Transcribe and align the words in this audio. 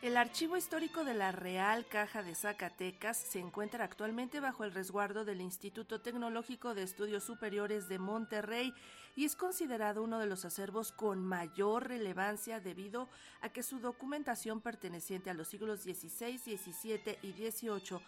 El 0.00 0.16
archivo 0.16 0.56
histórico 0.56 1.02
de 1.02 1.12
la 1.12 1.32
Real 1.32 1.84
Caja 1.88 2.22
de 2.22 2.36
Zacatecas 2.36 3.16
se 3.16 3.40
encuentra 3.40 3.82
actualmente 3.82 4.38
bajo 4.38 4.62
el 4.62 4.72
resguardo 4.72 5.24
del 5.24 5.40
Instituto 5.40 6.00
Tecnológico 6.00 6.72
de 6.76 6.84
Estudios 6.84 7.24
Superiores 7.24 7.88
de 7.88 7.98
Monterrey 7.98 8.72
y 9.16 9.24
es 9.24 9.34
considerado 9.34 10.04
uno 10.04 10.20
de 10.20 10.26
los 10.26 10.44
acervos 10.44 10.92
con 10.92 11.26
mayor 11.26 11.88
relevancia 11.88 12.60
debido 12.60 13.08
a 13.40 13.48
que 13.48 13.64
su 13.64 13.80
documentación 13.80 14.60
perteneciente 14.60 15.30
a 15.30 15.34
los 15.34 15.48
siglos 15.48 15.80
XVI, 15.80 16.38
XVII 16.38 17.18
y 17.22 17.32
XVIII 17.32 17.98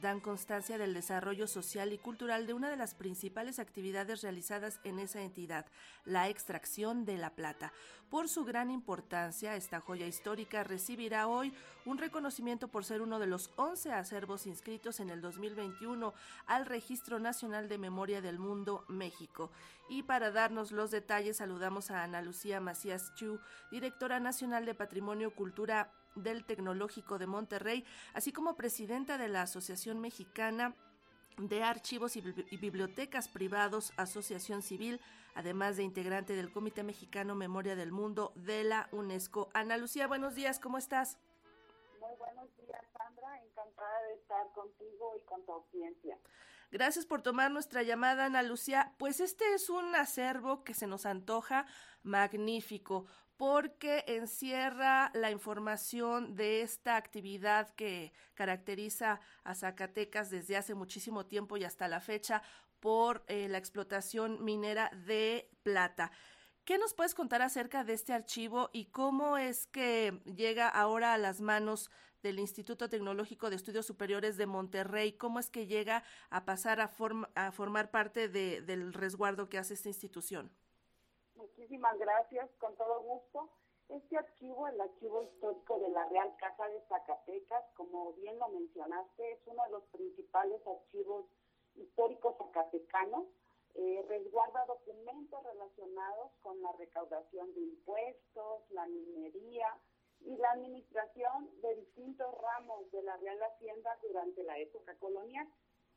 dan 0.00 0.20
constancia 0.20 0.78
del 0.78 0.94
desarrollo 0.94 1.46
social 1.46 1.92
y 1.92 1.98
cultural 1.98 2.46
de 2.46 2.54
una 2.54 2.70
de 2.70 2.76
las 2.76 2.94
principales 2.94 3.58
actividades 3.58 4.22
realizadas 4.22 4.80
en 4.84 4.98
esa 4.98 5.22
entidad, 5.22 5.66
la 6.04 6.28
extracción 6.28 7.04
de 7.04 7.18
la 7.18 7.30
plata. 7.30 7.72
Por 8.10 8.28
su 8.28 8.44
gran 8.44 8.70
importancia, 8.70 9.56
esta 9.56 9.80
joya 9.80 10.06
histórica 10.06 10.64
recibirá 10.64 11.28
hoy 11.28 11.52
un 11.88 11.96
reconocimiento 11.96 12.68
por 12.68 12.84
ser 12.84 13.00
uno 13.00 13.18
de 13.18 13.26
los 13.26 13.50
11 13.56 13.92
acervos 13.92 14.46
inscritos 14.46 15.00
en 15.00 15.08
el 15.08 15.22
2021 15.22 16.12
al 16.46 16.66
Registro 16.66 17.18
Nacional 17.18 17.66
de 17.66 17.78
Memoria 17.78 18.20
del 18.20 18.38
Mundo, 18.38 18.84
México. 18.88 19.50
Y 19.88 20.02
para 20.02 20.30
darnos 20.30 20.70
los 20.70 20.90
detalles, 20.90 21.38
saludamos 21.38 21.90
a 21.90 22.02
Ana 22.02 22.20
Lucía 22.20 22.60
Macías 22.60 23.14
Chu, 23.14 23.40
directora 23.70 24.20
nacional 24.20 24.66
de 24.66 24.74
Patrimonio 24.74 25.34
Cultura 25.34 25.90
del 26.14 26.44
Tecnológico 26.44 27.18
de 27.18 27.26
Monterrey, 27.26 27.86
así 28.12 28.32
como 28.32 28.54
presidenta 28.54 29.16
de 29.16 29.28
la 29.28 29.42
Asociación 29.42 29.98
Mexicana 29.98 30.74
de 31.38 31.62
Archivos 31.62 32.16
y 32.16 32.20
Bibliotecas 32.58 33.28
Privados, 33.28 33.94
Asociación 33.96 34.60
Civil, 34.60 35.00
además 35.34 35.78
de 35.78 35.84
integrante 35.84 36.34
del 36.34 36.52
Comité 36.52 36.82
Mexicano 36.82 37.34
Memoria 37.34 37.76
del 37.76 37.92
Mundo 37.92 38.32
de 38.34 38.64
la 38.64 38.90
UNESCO. 38.92 39.48
Ana 39.54 39.78
Lucía, 39.78 40.06
buenos 40.06 40.34
días, 40.34 40.60
¿cómo 40.60 40.76
estás? 40.76 41.16
Muy 42.00 42.14
buenos 42.16 42.48
días, 42.56 42.80
Sandra. 42.96 43.42
Encantada 43.42 44.02
de 44.08 44.14
estar 44.14 44.52
contigo 44.52 45.14
y 45.16 45.24
con 45.24 45.44
tu 45.44 45.52
audiencia. 45.52 46.18
Gracias 46.70 47.06
por 47.06 47.22
tomar 47.22 47.50
nuestra 47.50 47.82
llamada, 47.82 48.26
Ana 48.26 48.42
Lucía. 48.42 48.94
Pues 48.98 49.20
este 49.20 49.54
es 49.54 49.68
un 49.70 49.94
acervo 49.94 50.64
que 50.64 50.74
se 50.74 50.86
nos 50.86 51.06
antoja 51.06 51.66
magnífico 52.02 53.06
porque 53.36 54.04
encierra 54.06 55.10
la 55.14 55.30
información 55.30 56.34
de 56.34 56.62
esta 56.62 56.96
actividad 56.96 57.70
que 57.70 58.12
caracteriza 58.34 59.20
a 59.44 59.54
Zacatecas 59.54 60.28
desde 60.28 60.56
hace 60.56 60.74
muchísimo 60.74 61.26
tiempo 61.26 61.56
y 61.56 61.64
hasta 61.64 61.88
la 61.88 62.00
fecha 62.00 62.42
por 62.80 63.24
eh, 63.28 63.48
la 63.48 63.58
explotación 63.58 64.44
minera 64.44 64.90
de 65.06 65.50
plata. 65.62 66.10
¿Qué 66.68 66.76
nos 66.76 66.92
puedes 66.92 67.14
contar 67.14 67.40
acerca 67.40 67.82
de 67.82 67.94
este 67.94 68.12
archivo 68.12 68.68
y 68.74 68.90
cómo 68.90 69.38
es 69.38 69.66
que 69.68 70.20
llega 70.26 70.68
ahora 70.68 71.14
a 71.14 71.16
las 71.16 71.40
manos 71.40 71.90
del 72.22 72.38
Instituto 72.38 72.90
Tecnológico 72.90 73.48
de 73.48 73.56
Estudios 73.56 73.86
Superiores 73.86 74.36
de 74.36 74.44
Monterrey? 74.44 75.14
¿Cómo 75.14 75.38
es 75.38 75.48
que 75.48 75.66
llega 75.66 76.02
a 76.28 76.44
pasar 76.44 76.82
a, 76.82 76.90
a 77.36 77.52
formar 77.52 77.90
parte 77.90 78.28
del 78.28 78.92
resguardo 78.92 79.48
que 79.48 79.56
hace 79.56 79.72
esta 79.72 79.88
institución? 79.88 80.50
Muchísimas 81.36 81.98
gracias, 81.98 82.50
con 82.58 82.76
todo 82.76 83.00
gusto. 83.00 83.48
Este 83.88 84.18
archivo, 84.18 84.68
el 84.68 84.78
archivo 84.78 85.22
histórico 85.22 85.78
de 85.78 85.88
la 85.88 86.06
Real 86.10 86.36
Caja 86.36 86.68
de 86.68 86.82
Zacatecas, 86.86 87.64
como 87.76 88.12
bien 88.12 88.38
lo 88.38 88.48
mencionaste, 88.50 89.32
es 89.32 89.38
uno 89.46 89.64
de 89.64 89.70
los 89.70 89.84
principales 89.84 90.60
archivos 90.66 91.24
históricos 91.76 92.36
zacatecanos. 92.36 93.24
Eh, 93.80 94.04
resguarda 94.08 94.66
documentos 94.66 95.40
relacionados 95.44 96.32
con 96.42 96.60
la 96.60 96.72
recaudación 96.72 97.54
de 97.54 97.60
impuestos, 97.60 98.68
la 98.70 98.84
minería 98.88 99.68
y 100.18 100.36
la 100.36 100.50
administración 100.50 101.48
de 101.62 101.76
distintos 101.76 102.26
ramos 102.42 102.90
de 102.90 103.04
la 103.04 103.16
Real 103.18 103.40
Hacienda 103.40 103.96
durante 104.02 104.42
la 104.42 104.58
época 104.58 104.96
colonial. 104.98 105.46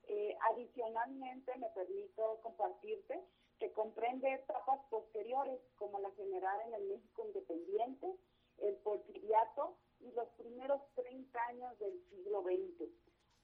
Eh, 0.03 0.37
adicionalmente, 0.51 1.57
me 1.57 1.69
permito 1.71 2.39
compartirte 2.43 3.19
que 3.57 3.71
comprende 3.71 4.31
etapas 4.31 4.79
posteriores 4.91 5.59
como 5.75 5.97
la 6.01 6.11
general 6.11 6.61
en 6.67 6.75
el 6.75 6.83
México 6.87 7.25
independiente, 7.25 8.15
el 8.59 8.75
porfiriato 8.77 9.75
y 10.01 10.11
los 10.11 10.29
primeros 10.37 10.83
30 10.93 11.45
años 11.47 11.79
del 11.79 11.99
siglo 12.11 12.43
XX. 12.43 12.91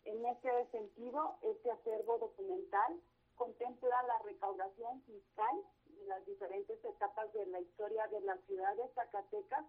En 0.03 0.23
ese 0.27 0.67
sentido, 0.69 1.39
este 1.41 1.71
acervo 1.71 2.19
documental 2.19 3.01
contempla 3.37 4.03
la 4.03 4.19
recaudación 4.19 5.01
fiscal 5.03 5.63
y 5.85 6.05
las 6.05 6.25
diferentes 6.25 6.83
etapas 6.83 7.31
de 7.33 7.45
la 7.47 7.61
historia 7.61 8.07
de 8.07 8.21
la 8.21 8.37
ciudad 8.45 8.75
de 8.75 8.87
Zacatecas 8.89 9.65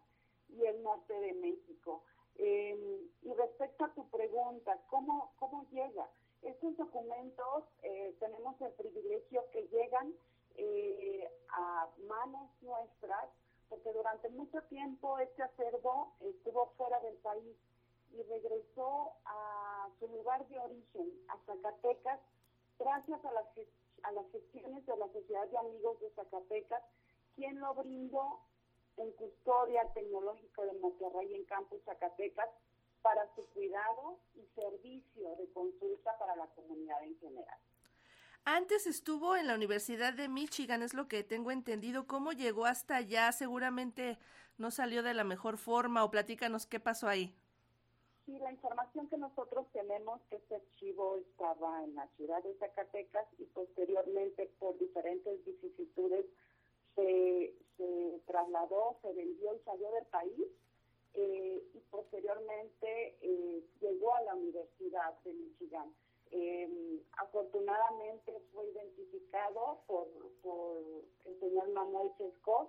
y 0.49 0.65
el 0.65 0.83
norte 0.83 1.15
de 1.21 1.35
México. 1.35 2.03
Em, 2.37 3.09
y 3.23 3.33
respecto 3.35 3.85
a 3.85 3.95
tu 3.95 4.09
pregunta, 4.11 4.79
¿cómo, 4.89 5.33
cómo 5.39 5.67
llega? 5.71 6.09
Estos 6.43 6.77
documentos 6.77 7.65
eh, 7.83 8.15
tenemos 8.21 8.61
el 8.61 8.73
privilegio 8.73 9.45
que 9.53 9.67
llegan 9.69 10.15
eh, 10.57 11.29
a 11.51 11.89
manos 12.07 12.51
nuestras, 12.63 13.29
porque 13.69 13.93
durante 13.93 14.29
mucho 14.31 14.63
tiempo 14.63 15.19
este 15.19 15.43
acervo 15.43 16.15
estuvo 16.21 16.67
fuera 16.77 17.01
del 17.01 17.17
país 17.17 17.57
y 18.13 18.23
regresó 18.23 19.13
a 19.25 19.89
su 19.99 20.09
lugar 20.09 20.47
de 20.49 20.59
origen, 20.59 21.13
a 21.29 21.37
Zacatecas, 21.45 22.21
gracias 22.79 23.25
a 23.25 23.33
las, 23.33 23.47
a 24.03 24.13
las 24.13 24.31
gestiones 24.31 24.87
de 24.87 24.97
la 24.97 25.07
Sociedad 25.13 25.47
de 25.49 25.59
Amigos 25.59 26.01
de 26.01 26.11
Zacatecas, 26.11 26.83
quien 27.35 27.59
lo 27.61 27.75
brindó 27.75 28.41
en 28.97 29.13
custodia 29.13 29.83
tecnológica 29.95 30.63
de 30.65 30.79
Monterrey 30.81 31.35
en 31.35 31.45
Campus 31.45 31.81
Zacatecas 31.85 32.49
para 33.03 33.23
su 33.35 33.47
cuidado 33.51 34.19
y 34.35 34.45
servicio 34.55 35.37
de 35.37 35.49
consulta 35.53 36.19
para 36.19 36.35
la 36.37 36.47
comunidad 36.49 37.03
en 37.05 37.19
general. 37.19 37.59
Antes 38.45 38.87
estuvo 38.87 39.37
en 39.37 39.47
la 39.47 39.55
Universidad 39.55 40.15
de 40.15 40.29
Michigan, 40.29 40.83
es 40.83 40.95
lo 40.95 41.07
que 41.07 41.23
tengo 41.23 41.51
entendido. 41.51 42.07
¿Cómo 42.07 42.33
llegó 42.33 42.67
hasta 42.67 42.97
allá? 42.97 43.31
Seguramente 43.33 44.19
no 44.57 44.71
salió 44.71 45.03
de 45.03 45.15
la 45.15 45.25
mejor 45.25 45.59
forma 45.59 46.03
o 46.03 46.11
platícanos 46.11 46.67
qué 46.67 46.81
pasó 46.81 47.09
ahí. 47.09 47.37
Sí, 48.29 48.39
la 48.41 48.53
información 48.53 49.09
que 49.09 49.17
nosotros 49.17 49.65
tenemos 49.73 50.21
que 50.29 50.37
este 50.37 50.57
archivo 50.57 51.17
estaba 51.17 51.83
en 51.83 51.95
la 51.95 52.07
ciudad 52.09 52.43
de 52.43 52.53
Zacatecas 52.57 53.27
y 53.39 53.47
posteriormente 53.47 54.51
por 54.59 54.77
diferentes 54.77 55.43
vicisitudes 55.47 56.27
se, 56.95 57.55
trasladó, 58.27 58.99
se 59.01 59.15
vendió 59.15 59.55
y 59.55 59.61
salió 59.61 59.91
del 59.93 60.05
país 60.09 60.47
eh, 61.15 61.63
y 61.73 61.79
posteriormente 61.91 63.17
eh, 63.23 63.65
llegó 63.81 64.15
a 64.15 64.23
la 64.25 64.35
Universidad 64.35 65.19
de 65.25 65.33
Michigan. 65.33 65.91
Eh, 66.31 67.01
afortunadamente 67.17 68.43
fue 68.53 68.69
identificado 68.69 69.81
por, 69.87 70.07
por 70.43 70.83
el 71.25 71.41
señor 71.41 71.71
Manuel 71.71 72.13
Chescos, 72.19 72.69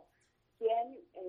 quien, 0.58 1.00
eh, 1.16 1.29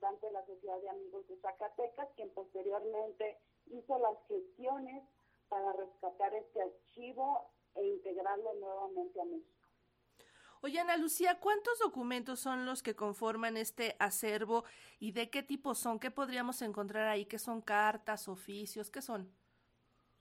representante 0.00 0.26
de 0.26 0.32
la 0.32 0.46
Sociedad 0.46 0.80
de 0.80 0.88
Amigos 0.88 1.28
de 1.28 1.36
Zacatecas, 1.36 2.08
quien 2.16 2.30
posteriormente 2.30 3.38
hizo 3.66 3.98
las 3.98 4.16
gestiones 4.28 5.04
para 5.48 5.72
rescatar 5.72 6.34
este 6.34 6.62
archivo 6.62 7.50
e 7.74 7.86
integrarlo 7.86 8.54
nuevamente 8.54 9.20
a 9.20 9.24
México. 9.24 9.46
Oye, 10.62 10.78
Ana 10.78 10.96
Lucía, 10.96 11.40
¿cuántos 11.40 11.78
documentos 11.78 12.40
son 12.40 12.66
los 12.66 12.82
que 12.82 12.94
conforman 12.94 13.56
este 13.56 13.96
acervo 13.98 14.64
y 14.98 15.12
de 15.12 15.30
qué 15.30 15.42
tipo 15.42 15.74
son? 15.74 15.98
¿Qué 15.98 16.10
podríamos 16.10 16.60
encontrar 16.60 17.06
ahí? 17.08 17.24
¿Qué 17.24 17.38
son 17.38 17.62
cartas, 17.62 18.28
oficios? 18.28 18.90
¿Qué 18.90 19.00
son? 19.00 19.32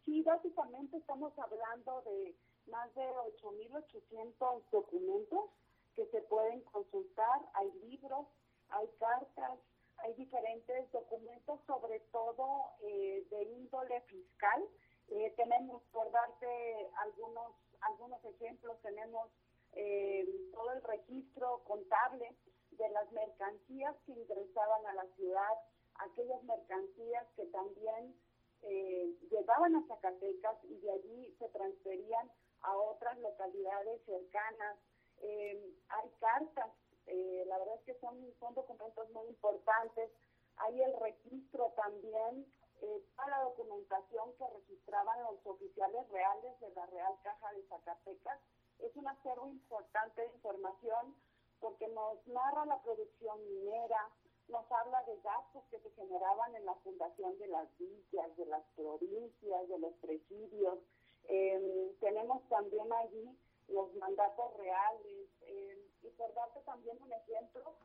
Sí, 0.05 0.21
básicamente 0.23 0.97
estamos 0.97 1.37
hablando 1.37 2.01
de 2.03 2.35
más 2.71 2.93
de 2.95 3.01
8.800 3.41 4.63
documentos 4.71 5.49
que 5.95 6.05
se 6.07 6.21
pueden 6.21 6.61
consultar. 6.61 7.41
Hay 7.55 7.71
libros, 7.81 8.25
hay 8.69 8.87
cartas, 8.97 9.59
hay 10.01 10.13
diferentes 10.13 10.91
documentos, 10.91 11.59
sobre 11.65 11.99
todo 12.11 12.71
eh, 12.81 13.25
de 13.29 13.43
índole 13.43 14.01
fiscal. 14.01 14.63
Eh, 15.09 15.33
tenemos, 15.35 15.81
por 15.91 16.11
darte 16.11 16.89
algunos, 16.97 17.53
algunos 17.81 18.23
ejemplos, 18.25 18.79
tenemos 18.81 19.29
eh, 19.73 20.27
todo 20.53 20.71
el 20.71 20.83
registro 20.83 21.63
contable 21.65 22.35
de 22.71 22.89
las 22.89 23.11
mercancías 23.11 23.95
que 24.05 24.13
ingresaban 24.13 24.85
a 24.87 24.93
la 24.93 25.05
ciudad, 25.15 25.53
aquellas 25.95 26.43
mercancías 26.43 27.25
que 27.35 27.45
también 27.47 28.15
eh, 28.63 29.15
llegaban 29.29 29.75
a 29.75 29.87
Zacatecas 29.87 30.57
y 30.63 30.77
de 30.79 30.91
allí 30.91 31.35
se 31.39 31.49
transferían 31.49 32.31
a 32.61 32.75
otras 32.75 33.17
localidades 33.19 34.01
cercanas. 34.05 34.77
Eh, 35.21 35.73
hay 35.89 36.09
cartas, 36.19 36.71
eh, 37.07 37.43
la 37.47 37.57
verdad 37.57 37.75
es 37.75 37.83
que 37.85 37.99
son, 37.99 38.17
son 38.39 38.53
documentos 38.53 39.09
muy 39.11 39.27
importantes. 39.27 40.11
Hay 40.57 40.81
el 40.81 40.93
registro 40.99 41.73
también, 41.75 42.45
eh, 42.81 43.03
toda 43.15 43.27
la 43.29 43.43
documentación 43.43 44.33
que 44.37 44.47
registraban 44.47 45.23
los 45.23 45.45
oficiales 45.45 46.09
reales 46.09 46.59
de 46.59 46.69
la 46.71 46.85
Real 46.87 47.13
Caja 47.23 47.53
de 47.53 47.63
Zacatecas. 47.67 48.39
Es 48.79 48.95
un 48.95 49.07
acervo 49.07 49.47
importante 49.47 50.21
de 50.21 50.33
información 50.33 51.15
porque 51.59 51.87
nos 51.89 52.25
narra 52.27 52.65
la 52.65 52.81
producción 52.81 53.43
minera, 53.47 54.09
nos 54.47 54.71
habla 54.71 55.03
de 55.03 55.17
gastos 55.21 55.63
que 55.69 55.79
se 55.79 55.91
generaban 55.91 56.55
en 56.55 56.65
la 56.65 56.75
fundación 56.75 57.37
de 57.37 57.47
las 57.47 57.67
villas, 57.77 58.37
de 58.37 58.45
las 58.45 58.63
provincias, 58.75 59.67
de 59.67 59.79
los 59.79 59.93
presidios. 59.95 60.79
Em, 61.25 61.95
tenemos 61.99 62.47
también 62.49 62.91
allí 62.93 63.37
los 63.69 63.93
mandatos 63.95 64.57
reales. 64.57 65.29
Em, 65.41 65.79
y 66.01 66.09
por 66.11 66.33
darte 66.33 66.61
también 66.61 67.01
un 67.01 67.11
ejemplo, 67.11 67.75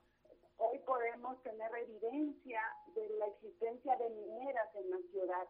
hoy 0.59 0.79
podemos 0.81 1.43
tener 1.43 1.71
evidencia 1.77 2.63
de 2.95 3.09
la 3.11 3.27
existencia 3.27 3.97
de 3.97 4.11
mineras 4.11 4.75
en 4.75 4.91
la 4.91 4.99
ciudad. 5.11 5.49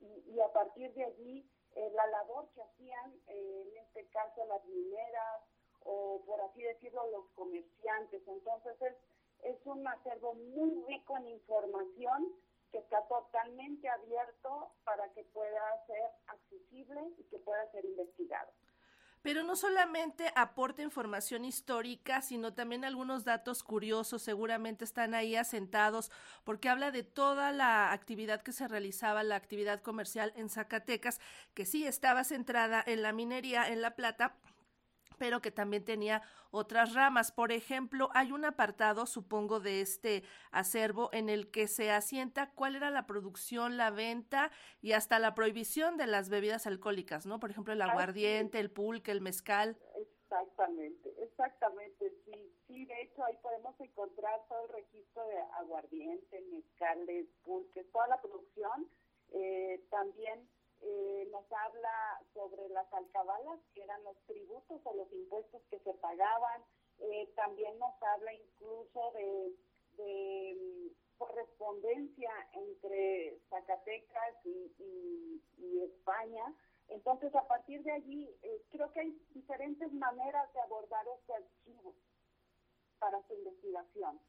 Y, 0.00 0.38
a 0.40 0.52
partir 0.52 0.92
de 0.94 1.04
allí, 1.04 1.50
eh, 1.74 1.90
la 1.92 2.06
labor 2.06 2.48
que 2.54 2.62
hacían, 2.62 3.20
eh, 3.26 3.66
en 3.66 3.76
este 3.78 4.06
caso 4.10 4.44
las 4.46 4.64
mineras, 4.66 5.42
o 5.84 6.22
por 6.24 6.40
así 6.40 6.62
decirlo, 6.62 7.10
los 7.10 7.26
comerciantes. 7.34 8.22
Entonces 8.26 8.80
es, 8.82 8.94
es 9.42 9.66
un 9.66 9.86
acervo 9.86 10.34
muy 10.34 10.84
rico 10.86 11.16
en 11.16 11.28
información 11.28 12.32
que 12.70 12.78
está 12.78 13.06
totalmente 13.08 13.88
abierto 13.88 14.72
para 14.84 15.08
que 15.14 15.24
pueda 15.24 15.86
ser 15.86 16.10
accesible 16.26 17.00
y 17.16 17.24
que 17.24 17.38
pueda 17.38 17.70
ser 17.70 17.84
investigado. 17.84 18.52
Pero 19.22 19.42
no 19.42 19.56
solamente 19.56 20.32
aporta 20.36 20.82
información 20.82 21.44
histórica, 21.44 22.22
sino 22.22 22.54
también 22.54 22.84
algunos 22.84 23.24
datos 23.24 23.62
curiosos, 23.62 24.22
seguramente 24.22 24.84
están 24.84 25.14
ahí 25.14 25.36
asentados, 25.36 26.10
porque 26.44 26.68
habla 26.68 26.90
de 26.90 27.02
toda 27.02 27.52
la 27.52 27.92
actividad 27.92 28.42
que 28.42 28.52
se 28.52 28.68
realizaba, 28.68 29.22
la 29.22 29.36
actividad 29.36 29.82
comercial 29.82 30.32
en 30.36 30.48
Zacatecas, 30.48 31.20
que 31.54 31.66
sí 31.66 31.86
estaba 31.86 32.24
centrada 32.24 32.82
en 32.86 33.02
la 33.02 33.12
minería, 33.12 33.68
en 33.68 33.82
la 33.82 33.96
plata, 33.96 34.36
pero 35.16 35.40
que 35.40 35.50
también 35.50 35.84
tenía 35.84 36.22
otras 36.50 36.94
ramas. 36.94 37.32
Por 37.32 37.52
ejemplo, 37.52 38.10
hay 38.14 38.32
un 38.32 38.44
apartado, 38.44 39.06
supongo, 39.06 39.60
de 39.60 39.80
este 39.80 40.22
acervo 40.50 41.10
en 41.12 41.28
el 41.28 41.50
que 41.50 41.68
se 41.68 41.90
asienta 41.90 42.50
cuál 42.54 42.76
era 42.76 42.90
la 42.90 43.06
producción, 43.06 43.76
la 43.76 43.90
venta 43.90 44.50
y 44.80 44.92
hasta 44.92 45.18
la 45.18 45.34
prohibición 45.34 45.96
de 45.96 46.06
las 46.06 46.28
bebidas 46.28 46.66
alcohólicas, 46.66 47.26
¿no? 47.26 47.40
Por 47.40 47.50
ejemplo, 47.50 47.72
el 47.72 47.82
aguardiente, 47.82 48.60
el 48.60 48.70
pulque, 48.70 49.10
el 49.10 49.20
mezcal. 49.20 49.78
Exactamente, 49.96 51.14
exactamente, 51.22 52.12
sí. 52.24 52.54
Sí, 52.66 52.84
de 52.84 53.02
hecho 53.02 53.24
ahí 53.24 53.34
podemos 53.40 53.80
encontrar 53.80 54.40
todo 54.46 54.66
el 54.66 54.72
registro 54.74 55.26
de 55.26 55.38
aguardiente, 55.58 56.40
mezcales, 56.52 57.26
pulques, 57.42 57.90
toda 57.90 58.08
la 58.08 58.20
producción. 58.20 58.88
Eh, 59.30 59.82
también 59.90 60.48
eh, 60.80 61.28
nos 61.30 61.44
habla 61.50 62.20
sobre 62.34 62.68
las 62.68 62.92
alcabalas, 62.92 63.60
que 63.74 63.82
eran 63.82 64.02
los 64.04 64.16
tributos 64.26 64.80
o 64.84 64.94
los 64.94 65.12
impuestos 65.12 65.62
que 65.70 65.78
se 65.80 65.94
pagaban. 65.94 66.62
Eh, 67.00 67.32
también 67.34 67.78
nos 67.78 67.94
habla 68.02 68.32
incluso 68.34 69.12
de, 69.12 69.54
mm, 69.98 70.88
correspondencia 71.18 72.30
entre 72.52 73.40
Zacatecas 73.50 74.46
y, 74.46 75.42
España. 75.82 76.44
Entonces, 76.88 77.34
a 77.34 77.46
partir 77.46 77.82
de 77.82 77.92
allí, 77.92 78.36
eh, 78.42 78.62
creo 78.70 78.90
que 78.92 79.00
hay 79.00 79.10
diferentes 79.30 79.92
maneras 79.92 80.52
de 80.52 80.60
abordar 80.60 81.06
este 81.18 81.34
archivo 81.34 81.94
para 82.98 83.22
su 83.26 83.34
investigación. 83.34 84.20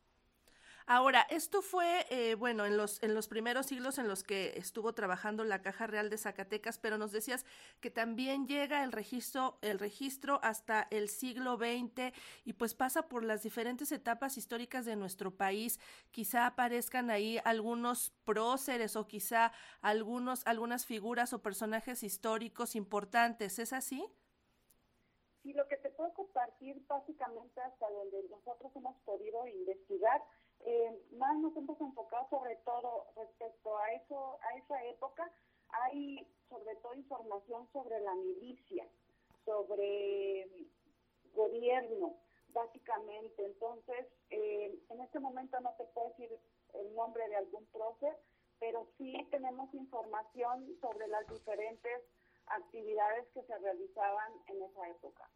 Ahora, 0.91 1.27
esto 1.29 1.61
fue, 1.61 2.07
eh, 2.09 2.33
bueno, 2.33 2.65
en 2.65 2.75
los, 2.75 3.03
en 3.03 3.13
los 3.13 3.27
primeros 3.27 3.67
siglos 3.67 3.99
en 3.99 4.07
los 4.07 4.23
que 4.23 4.57
estuvo 4.57 4.91
trabajando 4.93 5.43
la 5.43 5.61
Caja 5.61 5.85
Real 5.85 6.09
de 6.09 6.17
Zacatecas, 6.17 6.79
pero 6.79 6.97
nos 6.97 7.11
decías 7.11 7.45
que 7.79 7.91
también 7.91 8.47
llega 8.47 8.83
el 8.83 8.91
registro, 8.91 9.59
el 9.61 9.77
registro 9.77 10.39
hasta 10.41 10.87
el 10.89 11.07
siglo 11.07 11.57
XX 11.57 12.11
y 12.43 12.53
pues 12.53 12.73
pasa 12.73 13.07
por 13.07 13.23
las 13.23 13.43
diferentes 13.43 13.91
etapas 13.91 14.35
históricas 14.39 14.83
de 14.83 14.95
nuestro 14.95 15.29
país. 15.29 15.79
Quizá 16.09 16.47
aparezcan 16.47 17.11
ahí 17.11 17.39
algunos 17.43 18.11
próceres 18.25 18.95
o 18.95 19.05
quizá 19.05 19.51
algunos, 19.81 20.41
algunas 20.47 20.87
figuras 20.87 21.33
o 21.33 21.43
personajes 21.43 22.01
históricos 22.01 22.75
importantes. 22.75 23.59
¿Es 23.59 23.73
así? 23.73 24.07
Sí, 25.43 25.53
lo 25.53 25.67
que 25.67 25.77
te 25.77 25.91
puedo 25.91 26.11
compartir 26.15 26.83
básicamente 26.87 27.61
hasta 27.61 27.87
donde 27.91 28.23
nosotros 28.31 28.75
hemos 28.75 28.97
podido 29.01 29.45
investigar 29.45 30.23
eh, 30.65 31.07
más 31.13 31.37
nos 31.37 31.55
hemos 31.55 31.79
enfocado 31.79 32.27
sobre 32.29 32.55
todo 32.57 33.05
respecto 33.15 33.77
a 33.77 33.93
eso, 33.93 34.39
a 34.41 34.57
esa 34.57 34.85
época, 34.85 35.31
hay 35.69 36.27
sobre 36.49 36.75
todo 36.77 36.95
información 36.95 37.67
sobre 37.71 37.99
la 38.01 38.15
milicia, 38.15 38.87
sobre 39.45 40.47
gobierno, 41.33 42.15
básicamente. 42.53 43.45
Entonces, 43.45 44.07
eh, 44.29 44.79
en 44.89 45.01
este 45.01 45.19
momento 45.19 45.59
no 45.61 45.73
se 45.77 45.85
puede 45.85 46.09
decir 46.09 46.39
el 46.73 46.95
nombre 46.95 47.27
de 47.29 47.35
algún 47.35 47.65
prócer, 47.67 48.17
pero 48.59 48.87
sí 48.97 49.13
tenemos 49.31 49.73
información 49.73 50.67
sobre 50.81 51.07
las 51.07 51.27
diferentes 51.27 52.01
actividades 52.47 53.27
que 53.33 53.43
se 53.43 53.57
realizaban 53.59 54.33
en 54.47 54.63
esa 54.63 54.89
época. 54.89 55.29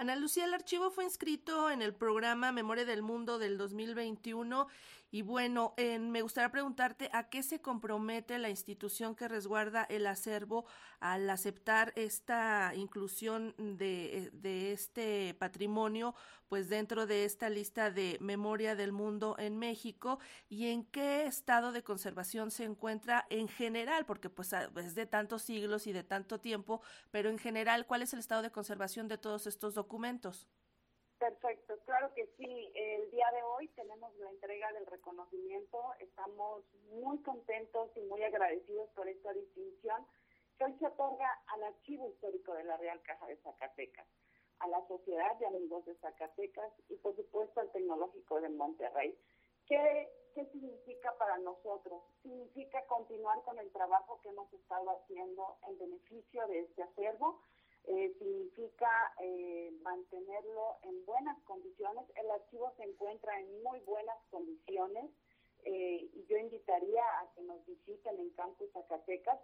Ana 0.00 0.16
Lucía, 0.16 0.46
el 0.46 0.54
archivo 0.54 0.90
fue 0.90 1.04
inscrito 1.04 1.70
en 1.70 1.82
el 1.82 1.92
programa 1.92 2.52
Memoria 2.52 2.86
del 2.86 3.02
Mundo 3.02 3.38
del 3.38 3.58
2021 3.58 4.66
y 5.10 5.22
bueno, 5.22 5.74
me 5.76 6.22
gustaría 6.22 6.50
preguntarte 6.50 7.10
a 7.12 7.28
qué 7.28 7.42
se 7.42 7.60
compromete 7.60 8.38
la 8.38 8.50
institución 8.50 9.14
que 9.14 9.28
resguarda 9.28 9.84
el 9.84 10.06
acervo 10.06 10.66
al 11.00 11.28
aceptar 11.28 11.92
esta 11.96 12.72
inclusión 12.74 13.54
de, 13.58 14.30
de 14.32 14.72
este 14.72 15.34
patrimonio 15.34 16.14
pues 16.50 16.68
dentro 16.68 17.06
de 17.06 17.24
esta 17.24 17.48
lista 17.48 17.92
de 17.92 18.18
memoria 18.20 18.74
del 18.74 18.90
mundo 18.90 19.36
en 19.38 19.56
México 19.56 20.18
y 20.48 20.66
en 20.66 20.84
qué 20.84 21.26
estado 21.26 21.70
de 21.70 21.84
conservación 21.84 22.50
se 22.50 22.64
encuentra 22.64 23.24
en 23.30 23.46
general, 23.46 24.04
porque 24.04 24.30
pues 24.30 24.52
es 24.52 24.94
de 24.96 25.06
tantos 25.06 25.42
siglos 25.42 25.86
y 25.86 25.92
de 25.92 26.02
tanto 26.02 26.40
tiempo, 26.40 26.82
pero 27.12 27.30
en 27.30 27.38
general, 27.38 27.86
¿cuál 27.86 28.02
es 28.02 28.12
el 28.14 28.18
estado 28.18 28.42
de 28.42 28.50
conservación 28.50 29.06
de 29.06 29.16
todos 29.16 29.46
estos 29.46 29.74
documentos? 29.74 30.48
Perfecto, 31.20 31.78
claro 31.84 32.14
que 32.14 32.26
sí. 32.38 32.72
El 32.74 33.10
día 33.10 33.30
de 33.30 33.42
hoy 33.42 33.68
tenemos 33.76 34.10
la 34.16 34.30
entrega 34.30 34.72
del 34.72 34.86
reconocimiento. 34.86 35.78
Estamos 35.98 36.64
muy 36.92 37.18
contentos 37.18 37.90
y 37.94 38.00
muy 38.00 38.22
agradecidos 38.22 38.88
por 38.96 39.06
esta 39.06 39.30
distinción 39.34 40.06
que 40.56 40.64
hoy 40.64 40.74
se 40.78 40.86
otorga 40.86 41.42
al 41.48 41.62
Archivo 41.64 42.08
Histórico 42.08 42.54
de 42.54 42.64
la 42.64 42.78
Real 42.78 43.02
Caja 43.02 43.26
de 43.26 43.36
Zacatecas 43.36 44.06
a 44.60 44.68
la 44.68 44.80
Sociedad 44.88 45.36
de 45.36 45.46
Amigos 45.46 45.84
de 45.84 45.94
Zacatecas 45.96 46.72
y 46.88 46.96
por 46.96 47.14
supuesto 47.14 47.60
al 47.60 47.70
Tecnológico 47.70 48.40
de 48.40 48.48
Monterrey. 48.48 49.14
¿Qué, 49.66 50.08
¿Qué 50.34 50.46
significa 50.46 51.14
para 51.18 51.36
nosotros? 51.36 52.02
Significa 52.22 52.86
continuar 52.86 53.42
con 53.42 53.58
el 53.58 53.70
trabajo 53.72 54.18
que 54.22 54.30
hemos 54.30 54.50
estado 54.54 54.88
haciendo 54.90 55.58
en 55.68 55.78
beneficio 55.78 56.46
de 56.46 56.60
este 56.60 56.82
acervo. 56.82 57.42
Eh, 57.84 58.14
significa 58.18 58.90
eh, 59.20 59.72
mantenerlo 59.82 60.76
en 60.82 61.04
buenas 61.06 61.38
condiciones. 61.44 62.04
El 62.14 62.30
archivo 62.30 62.72
se 62.76 62.84
encuentra 62.84 63.38
en 63.40 63.62
muy 63.62 63.80
buenas 63.80 64.18
condiciones 64.30 65.10
eh, 65.64 66.08
y 66.12 66.26
yo 66.26 66.36
invitaría 66.36 67.02
a 67.20 67.32
que 67.34 67.42
nos 67.42 67.64
visiten 67.66 68.18
en 68.18 68.30
Campus 68.30 68.70
Zacatecas. 68.72 69.40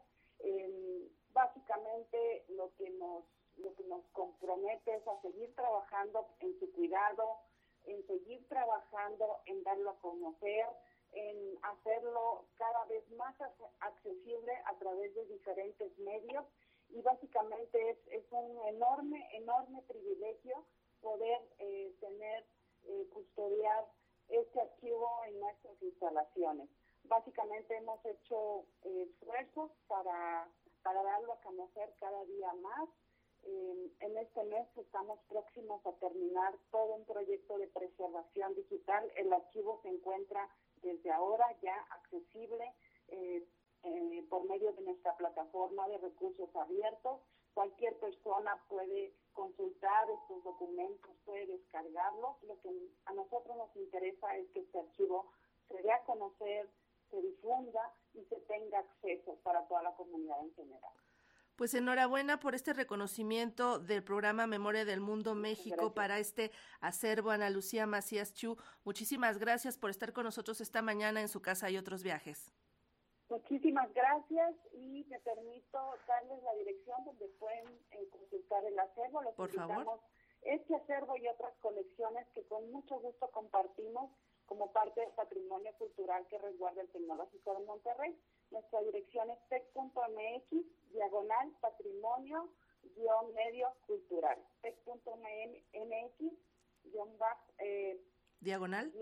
básicamente 1.32 2.44
lo 2.48 2.74
que 2.76 2.88
nos 2.90 3.24
lo 3.56 3.74
que 3.74 3.84
nos 3.84 4.04
compromete 4.12 4.94
es 4.94 5.08
a 5.08 5.20
seguir 5.22 5.54
trabajando 5.54 6.26
en 6.40 6.58
su 6.60 6.70
cuidado, 6.72 7.38
en 7.84 8.06
seguir 8.06 8.46
trabajando 8.48 9.38
en 9.46 9.62
darlo 9.62 9.90
a 9.90 9.98
conocer, 10.00 10.66
en 11.12 11.58
hacerlo 11.62 12.44
cada 12.56 12.84
vez 12.84 13.08
más 13.12 13.34
accesible 13.80 14.52
a 14.66 14.74
través 14.78 15.14
de 15.14 15.24
diferentes 15.26 15.98
medios 15.98 16.44
y 16.90 17.00
básicamente 17.02 17.90
es, 17.90 17.98
es 18.08 18.24
un 18.30 18.58
enorme, 18.68 19.28
enorme 19.32 19.82
privilegio 19.82 20.64
poder 21.00 21.40
eh, 21.58 21.94
tener, 22.00 22.44
eh, 22.84 23.06
custodiar 23.12 23.86
este 24.28 24.60
archivo 24.60 25.08
en 25.28 25.40
nuestras 25.40 25.80
instalaciones. 25.82 26.68
Básicamente 27.04 27.76
hemos 27.76 28.04
hecho 28.04 28.66
eh, 28.82 29.08
esfuerzos 29.08 29.70
para, 29.86 30.48
para 30.82 31.02
darlo 31.02 31.32
a 31.32 31.40
conocer 31.40 31.94
cada 32.00 32.24
día 32.24 32.52
más 32.54 32.88
en 34.00 34.18
este 34.18 34.42
mes 34.44 34.66
estamos 34.76 35.20
próximos 35.28 35.84
a 35.86 35.92
terminar 35.92 36.52
todo 36.72 36.96
un 36.96 37.04
proyecto 37.04 37.56
de 37.58 37.68
preservación 37.68 38.56
digital. 38.56 39.08
El 39.14 39.32
archivo 39.32 39.78
se 39.82 39.88
encuentra 39.88 40.48
desde 40.82 41.12
ahora 41.12 41.46
ya 41.62 41.76
accesible 41.90 42.74
eh, 43.86 44.26
por 44.28 44.44
medio 44.48 44.72
de 44.72 44.82
nuestra 44.82 45.16
plataforma 45.16 45.86
de 45.88 45.98
recursos 45.98 46.48
abiertos. 46.56 47.20
Cualquier 47.54 47.96
persona 48.00 48.60
puede 48.68 49.14
consultar 49.32 50.10
estos 50.10 50.42
documentos, 50.42 51.10
puede 51.24 51.46
descargarlos. 51.46 52.42
Lo 52.42 52.60
que 52.60 52.70
a 53.04 53.14
nosotros 53.14 53.56
nos 53.56 53.74
interesa 53.76 54.36
es 54.36 54.48
que 54.50 54.60
este 54.60 54.80
archivo 54.80 55.30
se 55.68 55.80
dé 55.82 55.92
a 55.92 56.02
conocer, 56.02 56.68
se 57.10 57.22
difunda 57.22 57.94
y 58.14 58.24
se 58.24 58.36
tenga 58.40 58.80
acceso 58.80 59.36
para 59.44 59.66
toda 59.68 59.84
la 59.84 59.94
comunidad 59.94 60.40
en 60.40 60.52
general. 60.54 60.92
Pues 61.54 61.72
enhorabuena 61.72 62.40
por 62.40 62.54
este 62.54 62.74
reconocimiento 62.74 63.78
del 63.78 64.02
programa 64.02 64.46
Memoria 64.46 64.84
del 64.84 65.00
Mundo 65.00 65.34
México 65.34 65.94
para 65.94 66.18
este 66.18 66.50
acervo, 66.80 67.30
Ana 67.30 67.48
Lucía 67.50 67.86
Macías 67.86 68.34
Chu. 68.34 68.56
Muchísimas 68.84 69.38
gracias 69.38 69.78
por 69.78 69.90
estar 69.90 70.12
con 70.12 70.24
nosotros 70.24 70.60
esta 70.60 70.82
mañana 70.82 71.20
en 71.20 71.28
su 71.28 71.40
casa 71.40 71.70
y 71.70 71.78
otros 71.78 72.02
viajes. 72.02 72.52
Muchísimas 73.28 73.92
gracias 73.92 74.54
y 74.72 75.04
me 75.08 75.18
permito 75.20 75.78
darles 76.06 76.42
la 76.44 76.54
dirección 76.54 77.04
donde 77.04 77.26
pueden 77.40 77.66
eh, 77.90 78.08
consultar 78.10 78.64
el 78.64 78.78
acervo. 78.78 79.22
Los 79.22 79.34
Por 79.34 79.50
favor. 79.52 80.00
Este 80.42 80.76
acervo 80.76 81.16
y 81.16 81.26
otras 81.26 81.52
colecciones 81.60 82.24
que 82.34 82.46
con 82.46 82.70
mucho 82.70 83.00
gusto 83.00 83.28
compartimos 83.32 84.12
como 84.46 84.70
parte 84.72 85.00
del 85.00 85.10
patrimonio 85.10 85.72
cultural 85.76 86.24
que 86.28 86.38
resguarda 86.38 86.82
el 86.82 86.88
Tecnológico 86.90 87.54
de 87.58 87.66
Monterrey. 87.66 88.16
Nuestra 88.52 88.80
dirección 88.82 89.28
es 89.30 89.38
tec.mx, 89.48 90.92
diagonal 90.92 91.50
patrimonio 91.60 92.48
guion 92.94 93.34
medio 93.34 93.72
cultural. 93.88 94.38
tec.mx, 94.62 96.32
guion 96.84 97.18
bajo, 97.18 97.52
eh, 97.58 98.00
diagonal. 98.38 98.92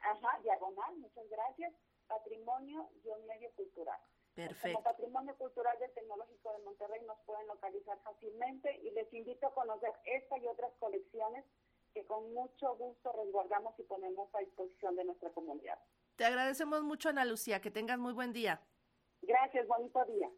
ajá, 0.00 0.40
diagonal, 0.42 0.96
muchas 0.96 1.28
gracias 1.28 1.74
patrimonio-medio 2.08 3.50
cultural. 3.56 3.98
Perfecto. 4.34 4.76
Como 4.76 4.84
Patrimonio 4.84 5.34
Cultural 5.36 5.78
del 5.78 5.92
Tecnológico 5.92 6.52
de 6.52 6.64
Monterrey 6.64 7.00
nos 7.06 7.18
pueden 7.24 7.46
localizar 7.46 7.98
fácilmente 8.04 8.76
y 8.82 8.90
les 8.90 9.12
invito 9.14 9.46
a 9.46 9.54
conocer 9.54 9.90
esta 10.04 10.36
y 10.36 10.46
otras 10.46 10.72
colecciones 10.78 11.44
que 11.94 12.04
con 12.04 12.34
mucho 12.34 12.76
gusto 12.76 13.12
resguardamos 13.12 13.78
y 13.78 13.82
ponemos 13.84 14.28
a 14.34 14.40
disposición 14.40 14.96
de 14.96 15.04
nuestra 15.04 15.30
comunidad. 15.30 15.78
Te 16.16 16.26
agradecemos 16.26 16.82
mucho, 16.82 17.08
Ana 17.08 17.24
Lucía. 17.24 17.60
Que 17.62 17.70
tengas 17.70 17.98
muy 17.98 18.12
buen 18.12 18.34
día. 18.34 18.60
Gracias, 19.22 19.66
bonito 19.66 20.04
día. 20.04 20.30